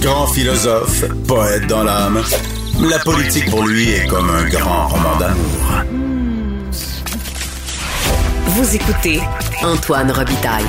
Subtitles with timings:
[0.00, 2.22] Grand philosophe, poète dans l'âme,
[2.88, 5.82] la politique pour lui est comme un grand roman d'amour.
[8.46, 9.18] Vous écoutez
[9.64, 10.62] Antoine Robitaille,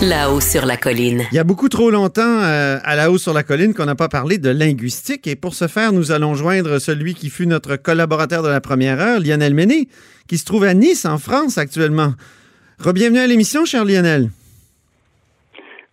[0.00, 1.24] là-haut sur la colline.
[1.32, 3.96] Il y a beaucoup trop longtemps euh, à la haut sur la colline qu'on n'a
[3.96, 7.74] pas parlé de linguistique et pour ce faire, nous allons joindre celui qui fut notre
[7.74, 9.88] collaborateur de la première heure, Lionel Méné,
[10.28, 12.12] qui se trouve à Nice, en France actuellement.
[12.78, 14.30] Rebienvenue à l'émission, cher Lionel.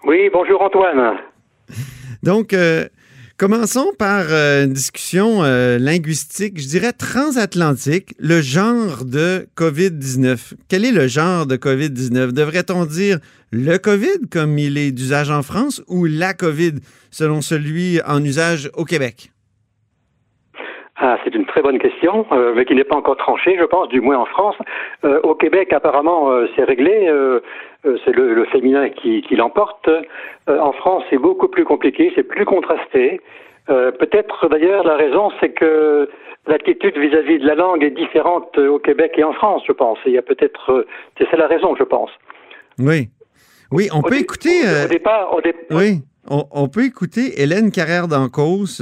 [0.05, 1.17] Oui, bonjour Antoine.
[2.23, 2.87] Donc, euh,
[3.37, 10.53] commençons par euh, une discussion euh, linguistique, je dirais transatlantique, le genre de COVID-19.
[10.67, 12.31] Quel est le genre de COVID-19?
[12.31, 13.19] Devrait-on dire
[13.51, 16.73] le COVID comme il est d'usage en France ou la COVID
[17.11, 19.31] selon celui en usage au Québec?
[20.97, 23.89] Ah, c'est une très bonne question, euh, mais qui n'est pas encore tranchée, je pense,
[23.89, 24.55] du moins en France.
[25.03, 27.11] Euh, au Québec, apparemment, euh, c'est réglé.
[27.83, 29.89] c'est le, le féminin qui, qui l'emporte.
[30.47, 33.21] En France, c'est beaucoup plus compliqué, c'est plus contrasté.
[33.67, 36.09] Peut-être d'ailleurs la raison, c'est que
[36.47, 39.97] l'attitude vis-à-vis de la langue est différente au Québec et en France, je pense.
[40.05, 40.85] Il y a peut-être,
[41.17, 42.09] c'est ça la raison, je pense.
[42.79, 43.09] Oui.
[43.71, 44.49] Oui, on Au peut écouter.
[44.63, 48.81] Au, au départ, au dé- Oui, on, on peut écouter Hélène Carrère d'Ancos,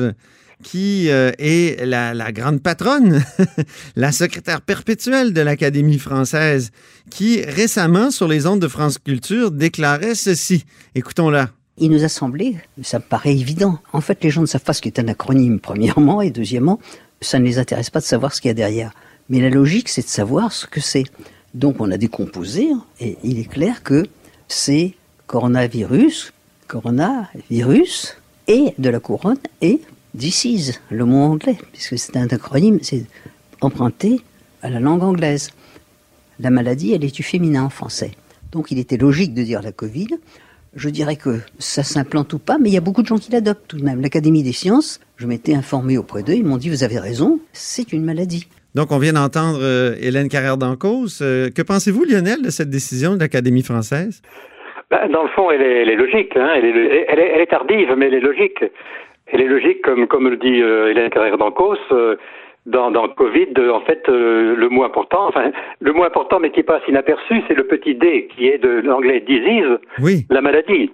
[0.64, 3.24] qui euh, est la, la grande patronne,
[3.96, 6.72] la secrétaire perpétuelle de l'Académie française,
[7.10, 10.66] qui récemment, sur les ondes de France Culture, déclarait ceci.
[10.96, 11.50] Écoutons-la.
[11.78, 13.80] Il nous a semblé, ça me paraît évident.
[13.94, 16.80] En fait, les gens ne savent pas ce qu'est un acronyme, premièrement, et deuxièmement,
[17.22, 18.94] ça ne les intéresse pas de savoir ce qu'il y a derrière.
[19.30, 21.06] Mais la logique, c'est de savoir ce que c'est.
[21.54, 22.70] Donc, on a décomposé,
[23.00, 24.06] et il est clair que
[24.48, 24.94] c'est
[25.26, 26.34] coronavirus,
[26.68, 29.82] coronavirus, et de la couronne, et
[30.14, 33.06] disease, le mot anglais, puisque c'est un acronyme, c'est
[33.62, 34.22] emprunté
[34.62, 35.52] à la langue anglaise.
[36.40, 38.12] La maladie, elle est du féminin en français.
[38.52, 40.08] Donc il était logique de dire la Covid.
[40.76, 43.32] Je dirais que ça s'implante ou pas, mais il y a beaucoup de gens qui
[43.32, 44.02] l'adoptent tout de même.
[44.02, 47.94] L'Académie des sciences, je m'étais informé auprès d'eux, ils m'ont dit vous avez raison, c'est
[47.94, 48.48] une maladie.
[48.76, 51.22] Donc, on vient d'entendre euh, Hélène Carrère d'Ancos.
[51.22, 54.24] Euh, que pensez-vous, Lionel, de cette décision de l'Académie française?
[54.90, 56.36] Ben, dans le fond, elle est, elle est logique.
[56.36, 56.50] Hein.
[56.56, 58.64] Elle, est, elle, est, elle est tardive, mais elle est logique.
[59.28, 61.78] Elle est logique, comme, comme le dit euh, Hélène Carrère d'Ancos.
[61.92, 62.16] euh,
[62.66, 65.52] dans, dans Covid, euh, en fait, euh, le mot important, enfin,
[65.82, 69.20] le mot important, mais qui passe inaperçu, c'est le petit D, qui est de l'anglais
[69.20, 70.26] disease, Oui.
[70.30, 70.90] la maladie.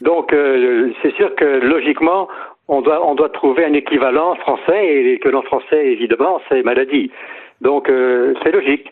[0.00, 2.26] Donc, euh, c'est sûr que logiquement,
[2.66, 7.12] on doit, on doit trouver un équivalent français, et que en français, évidemment, c'est maladie.
[7.60, 8.90] Donc, euh, c'est logique.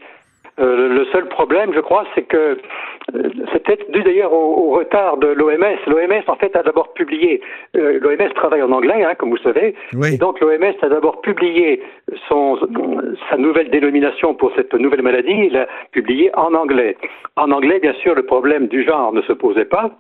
[0.61, 2.59] Euh, le seul problème, je crois, c'est que
[3.53, 5.77] c'est peut-être dû d'ailleurs au, au retard de l'OMS.
[5.87, 7.41] L'OMS, en fait, a d'abord publié.
[7.77, 9.75] euh, L'OMS travaille en anglais, hein, comme vous savez.
[9.95, 10.15] Oui.
[10.15, 11.83] Et donc l'OMS a d'abord publié
[12.29, 12.59] son,
[13.31, 15.33] sa nouvelle dénomination pour cette nouvelle maladie.
[15.49, 16.97] Il l'a publié en anglais.
[17.37, 19.91] En anglais, bien sûr, le problème du genre ne se posait pas.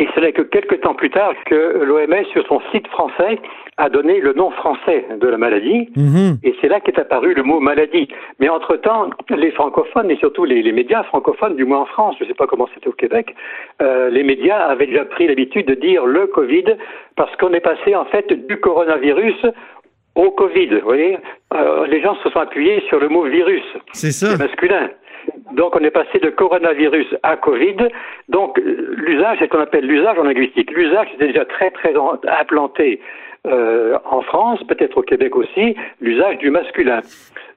[0.00, 3.38] Et ce n'est que quelques temps plus tard que l'OMS, sur son site français,
[3.78, 5.88] a donné le nom français de la maladie.
[5.96, 6.38] Mhm.
[6.44, 8.08] Et c'est là qu'est apparu le mot maladie.
[8.38, 12.24] Mais entre-temps, les francophones, et surtout les, les médias francophones, du moins en France, je
[12.24, 13.34] ne sais pas comment c'était au Québec,
[13.82, 16.64] euh, les médias avaient déjà pris l'habitude de dire le Covid,
[17.16, 19.46] parce qu'on est passé en fait du coronavirus
[20.14, 20.68] au Covid.
[20.68, 21.18] Vous voyez
[21.54, 24.26] Euh, Les gens se sont appuyés sur le mot virus, C'est ça.
[24.28, 24.90] c'est masculin.
[25.58, 27.88] Donc on est passé de coronavirus à Covid.
[28.28, 30.70] Donc euh, l'usage, c'est ce qu'on appelle l'usage en linguistique.
[30.70, 31.92] L'usage était déjà très très
[32.28, 33.00] implanté
[33.46, 37.00] euh, en France, peut-être au Québec aussi, l'usage du masculin.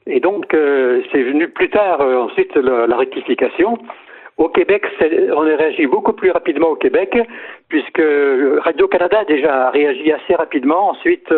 [0.07, 3.77] Et donc euh, c'est venu plus tard ensuite la, rectification.
[4.37, 7.15] Au Québec, c'est- on a réagi beaucoup plus rapidement au Québec,
[7.69, 8.01] puisque
[8.63, 10.89] Radio-Canada déjà réagi assez rapidement.
[10.89, 11.31] Ensuite,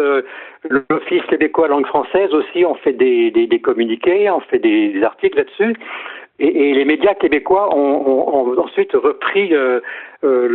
[0.69, 5.75] l'Office québécois langue française aussi ont fait des, des, communiqués, ont fait des articles là-dessus.
[6.43, 9.79] Et, les médias québécois ont, ensuite repris, euh,
[10.25, 10.47] euh,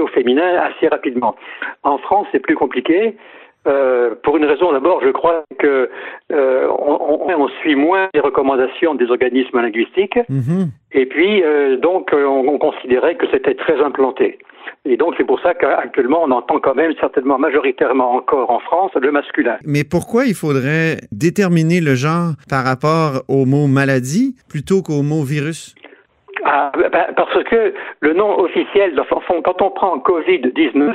[0.00, 1.36] au féminin assez rapidement.
[1.84, 3.16] En France, c'est plus compliqué.
[3.66, 5.90] Euh, pour une raison d'abord, je crois que
[6.32, 10.70] euh, on, suit moins les recommandations des organismes linguistiques, Mhm.
[10.92, 14.38] et puis euh, donc on, on considérait que c'était très implanté.
[14.84, 18.92] Et donc c'est pour ça qu'actuellement on entend quand même certainement majoritairement encore en France
[19.00, 19.56] le masculin.
[19.64, 25.22] Mais pourquoi il faudrait déterminer le genre par rapport au mot maladie plutôt qu'au mot
[25.22, 25.74] virus?
[26.44, 28.94] Ah, ben, parce que le nom officiel,
[29.44, 30.94] quand on prend Covid-19,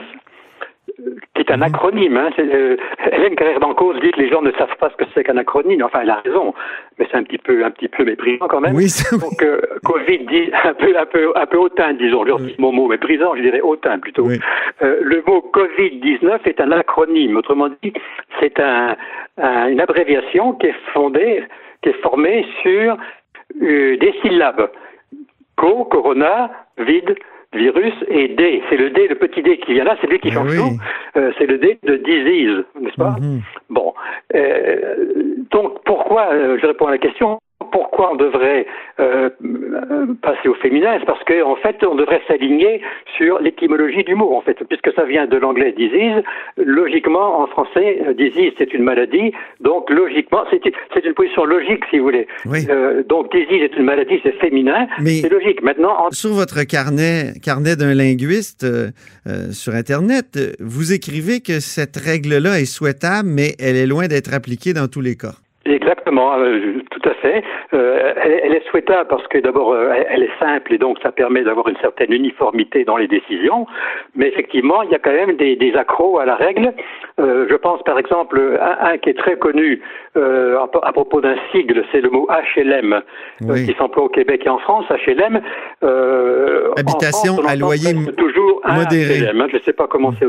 [1.35, 1.63] qui est un mhm.
[1.63, 2.17] acronyme.
[2.17, 2.77] Hein, euh,
[3.11, 5.83] Hélène Carrère d'Encause dit que les gens ne savent pas ce que c'est qu'un acronyme.
[5.83, 6.53] Enfin, elle a raison,
[6.97, 8.75] mais c'est un petit peu, un petit peu méprisant quand même.
[8.75, 12.25] Oui, Donc, euh, Covid dit un peu, un peu, un peu hautain, disons.
[12.25, 12.55] Je oui.
[12.57, 14.27] mon mot méprisant, je dirais hautain plutôt.
[14.29, 17.37] Euh, le mot Covid-19 est un acronyme.
[17.37, 17.93] Autrement dit,
[18.39, 18.95] c'est un,
[19.37, 21.43] une abréviation qui est fondée,
[21.81, 22.97] qui est formée sur
[23.61, 24.69] euh, des syllabes.
[25.57, 27.15] Co, corona, vide,
[27.53, 28.61] virus et D.
[28.69, 30.77] C'est le D, le petit D qui vient là, c'est lui qui eh change tout.
[31.17, 33.41] Euh, c'est le D de disease, n'est-ce pas mhm.
[33.69, 33.93] Bon.
[34.35, 34.95] Euh,
[35.51, 37.39] donc pourquoi, euh, je réponds à la question,
[37.71, 38.65] pourquoi on devrait
[38.99, 39.29] euh,
[40.21, 42.81] passer au féminin C'est parce qu'en en fait, on devrait s'aligner
[43.17, 46.23] sur l'étymologie du mot, en fait, puisque ça vient de l'anglais disease.
[46.57, 51.99] Logiquement, en français, euh, disease c'est une maladie, donc logiquement, c'est une position logique, si
[51.99, 52.27] vous voulez.
[52.69, 55.61] Euh, donc disease est une maladie, c'est féminin, c'est logique.
[55.61, 58.65] Maintenant, sur votre carnet, carnet d'un linguiste
[59.51, 64.73] sur Internet, vous écrivez que cette règle-là est souhaitable, mais elle est loin d'être appliquée
[64.73, 65.35] dans tous les cas.
[65.65, 67.43] Exactement, euh, tout à fait.
[67.73, 71.43] Euh, elle, est souhaitable parce que d'abord, euh, elle est simple et donc ça permet
[71.43, 73.67] d'avoir une certaine uniformité dans les décisions.
[74.15, 76.73] Mais effectivement, il y a quand même des, des accros à la règle.
[77.19, 79.81] je pense par exemple un, qui est très connu
[80.15, 83.01] à, propos d'un sigle, c'est le mot HLM
[83.39, 84.85] qui s'emploie au Québec et en France.
[84.89, 85.41] HLM.
[86.75, 89.19] Habitation à loyer toujours modéré.
[89.19, 89.47] HLM, hein.
[89.51, 90.27] je ne sais pas comment c'est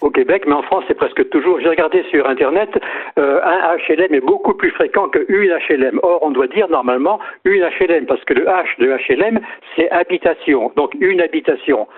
[0.00, 1.60] au Québec, mais en France, c'est presque toujours.
[1.60, 2.70] J'ai regardé sur Internet,
[3.18, 6.00] euh, un HLM est beaucoup plus fréquent qu'une HLM.
[6.02, 9.40] Or, on doit dire normalement une HLM, parce que le H de HLM,
[9.76, 11.88] c'est habitation, donc une habitation.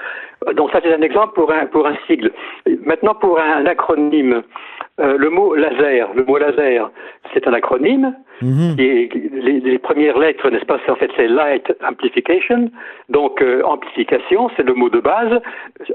[0.54, 2.32] Donc ça, c'est un exemple pour un, pour un sigle.
[2.84, 4.42] Maintenant, pour un acronyme,
[4.98, 6.90] euh, le mot laser, le mot laser,
[7.34, 8.14] c'est un acronyme.
[8.42, 8.74] Mhm.
[8.78, 12.70] les, premières lettres, n'est-ce pas, c'est en fait c'est light amplification,
[13.10, 15.40] donc euh, amplification, c'est le mot de base.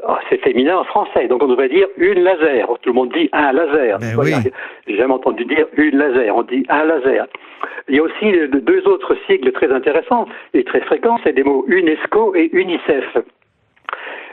[0.07, 2.67] Ah, c'est féminin en français, donc on devrait dire une laser.
[2.81, 3.97] Tout le monde dit un laser.
[3.99, 4.51] Ben
[4.87, 6.35] J'ai jamais entendu dire une laser.
[6.35, 7.25] On dit un laser.
[7.87, 11.65] Il y a aussi deux autres sigles très intéressants et très fréquents, c'est des mots
[11.67, 13.17] UNESCO et UNICEF.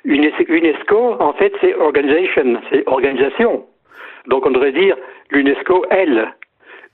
[0.04, 3.64] UNESCO, en fait, c'est organisation, c'est organisation.
[4.26, 4.96] Donc on devrait dire
[5.30, 6.32] l'UNESCO, elle.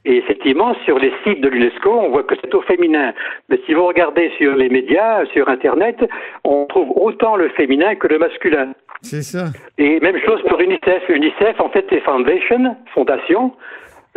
[0.05, 3.13] Et effectivement, sur les sites de l'UNESCO, on voit que c'est au féminin.
[3.49, 5.97] Mais si vous regardez sur les médias, sur Internet,
[6.45, 8.73] on trouve autant le féminin que le masculin.
[9.03, 9.47] C'est ça.
[9.77, 11.09] Et même chose pour UNICEF.
[11.09, 13.53] UNICEF, en fait, c'est Foundation, fondation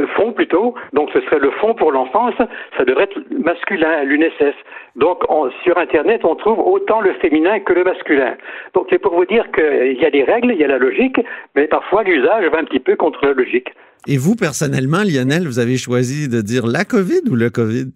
[0.08, 2.36] fonds plutôt, donc ce serait le fonds pour l'enfance,
[2.78, 4.56] ça devrait être masculin, l'UNESF.
[4.96, 5.24] Donc
[5.64, 8.36] sur Internet, on trouve autant le féminin que le masculin.
[8.74, 11.20] Donc c'est pour vous dire qu'il y a des règles, il y a la logique,
[11.56, 13.70] mais parfois l'usage va un petit peu contre la logique.
[14.08, 17.92] Et vous, personnellement, Lionel, vous avez choisi de dire la COVID ou le COVID?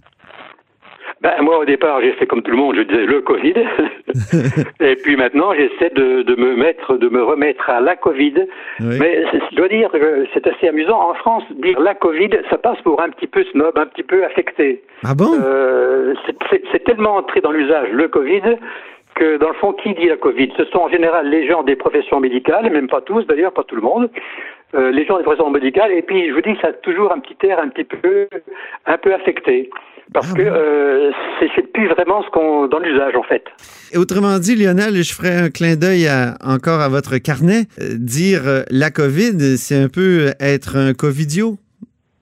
[1.21, 3.53] Ben, moi, au départ, j'ai fait comme tout le monde, je disais le Covid.
[4.81, 8.33] et puis maintenant, j'essaie de, de, me mettre, de me remettre à la Covid.
[8.79, 10.99] Mais je dois dire que c'est assez amusant.
[11.09, 14.25] En France, dire la Covid, ça passe pour un petit peu snob, un petit peu
[14.25, 14.83] affecté.
[15.03, 15.31] Ah bon?
[15.41, 16.13] Euh,
[16.71, 18.57] C'est tellement entré dans l'usage, le Covid,
[19.15, 20.51] que dans le fond, qui dit la Covid?
[20.57, 23.75] Ce sont en général les gens des professions médicales, même pas tous d'ailleurs, pas tout
[23.75, 24.09] le monde.
[24.75, 27.19] Euh, les gens des professions médicales, et puis je vous dis, ça a toujours un
[27.19, 28.27] petit air un petit peu,
[28.85, 29.69] un peu affecté
[30.15, 31.11] parce ah que euh,
[31.55, 33.43] c'est plus vraiment ce qu'on dans l'usage en fait.
[33.91, 36.09] Et autrement dit, Lionel, je ferai un clin d'œil
[36.41, 37.65] encore à votre carnet.
[37.81, 41.57] Euh, dire euh, la COVID, c'est un peu être un covidio.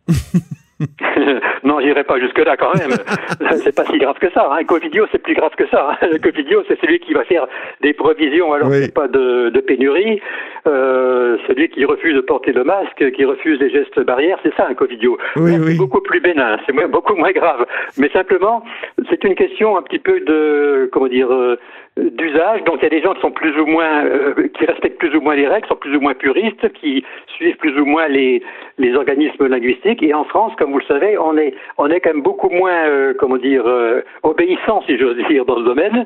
[1.63, 2.91] non, j'irai pas jusque-là quand même.
[3.63, 4.49] c'est pas si grave que ça.
[4.51, 4.63] Un hein.
[4.65, 5.91] Covidio, c'est plus grave que ça.
[6.01, 6.07] Hein.
[6.11, 7.47] Le Covidio, c'est celui qui va faire
[7.81, 10.21] des provisions alors qu'il n'y a pas de, de pénurie.
[10.67, 14.67] Euh, celui qui refuse de porter le masque, qui refuse les gestes barrières, c'est ça
[14.69, 15.17] un Covidio.
[15.35, 17.65] c'est beaucoup plus bénin, c'est beaucoup moins grave.
[17.97, 18.63] Mais simplement,
[19.09, 21.57] c'est une question un petit peu de, comment dire, euh,
[21.97, 22.63] d'usage.
[22.63, 25.15] Donc il y a des gens qui sont plus ou moins, euh, qui respectent plus
[25.15, 27.03] ou moins les règles, sont plus ou moins puristes, qui
[27.35, 28.41] suivent plus ou moins les,
[28.77, 30.01] les organismes linguistiques.
[30.01, 32.87] Et en France, comme vous le savez, on est, on est quand même beaucoup moins,
[32.87, 36.05] euh, comment dire, euh, obéissant, si j'ose dire, dans ce domaine,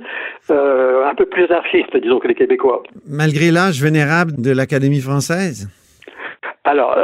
[0.50, 2.84] un peu plus anarchiste, disons, que les Québécois.
[3.08, 5.70] Malgré l'âge vénérable de l'Académie française.
[6.63, 6.98] Alors,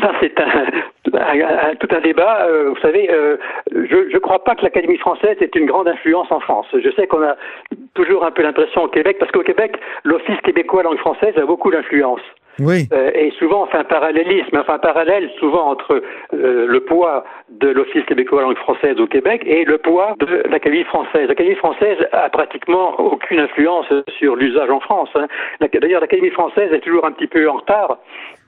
[0.00, 2.46] ça c'est un, tout un débat.
[2.46, 3.36] Euh, vous savez, euh,
[3.72, 6.66] je ne crois pas que l'Académie française ait une grande influence en France.
[6.72, 7.36] Je sais qu'on a
[7.94, 11.70] toujours un peu l'impression au Québec, parce qu'au Québec, l'Office québécois langue française a beaucoup
[11.70, 12.20] d'influence.
[12.60, 12.88] Oui.
[12.92, 18.42] Euh, et souvent, on parallélisme, enfin un parallèle souvent entre le poids de l'Office québécois
[18.42, 21.28] langue française au Québec et le poids de l'Académie française.
[21.28, 23.86] L'Académie française a pratiquement aucune influence
[24.18, 25.10] sur l'usage en France.
[25.14, 25.26] Hein.
[25.60, 27.98] D'ailleurs, l'Académie française est toujours un petit peu en retard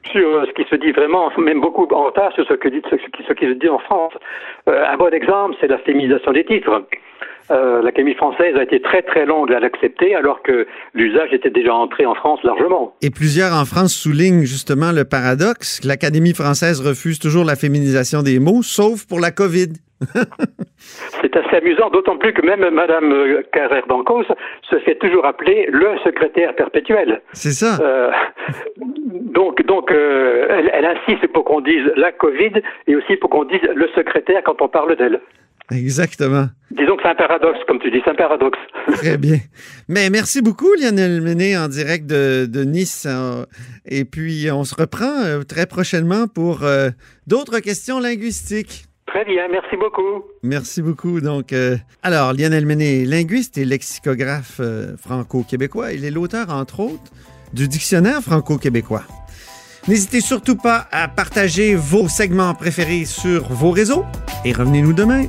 [0.06, 2.96] sur ce qui se dit vraiment, même beaucoup en retard sur ce, que dit, ce,
[2.96, 4.14] qui, se dit en France.
[4.68, 6.84] Euh, un bon exemple, c'est la féminisation des titres.
[7.50, 11.74] Euh, L'Académie française a été très très longue à l'accepter, alors que l'usage était déjà
[11.74, 12.94] entré en France largement.
[13.02, 15.80] Et plusieurs en France soulignent justement le paradoxe.
[15.84, 19.72] L'Académie française refuse toujours la féminisation des mots, sauf pour la COVID.
[21.20, 24.24] C'est assez amusant, d'autant plus que même Madame euh, Carrère d'Ancos
[24.62, 27.20] se fait toujours appeler le secrétaire perpétuel.
[27.32, 27.82] C'est ça.
[27.82, 28.10] Euh,
[28.78, 32.52] donc, donc euh, elle, elle insiste pour qu'on dise la Covid
[32.86, 35.20] et aussi pour qu'on dise le secrétaire quand on parle d'elle.
[35.70, 36.48] Exactement.
[36.70, 38.58] Disons que c'est un paradoxe, comme tu dis, c'est un paradoxe.
[38.94, 39.38] Très bien.
[39.88, 43.06] Mais merci beaucoup, Lionel Menet, en direct de, de Nice.
[43.08, 43.44] Euh,
[43.86, 46.90] Et puis, on se reprend euh, très prochainement pour euh,
[47.26, 48.86] d'autres questions linguistiques.
[49.06, 50.24] Très bien, merci beaucoup.
[50.44, 51.20] Merci beaucoup.
[51.20, 55.92] Donc, euh, alors, Lionel Menet, linguiste et lexicographe euh, franco-québécois.
[55.92, 57.10] Il est l'auteur, entre autres,
[57.52, 59.02] du dictionnaire franco-québécois.
[59.88, 64.04] N'hésitez surtout pas à partager vos segments préférés sur vos réseaux
[64.44, 65.24] et revenez-nous demain.